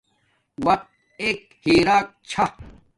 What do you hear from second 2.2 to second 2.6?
چھا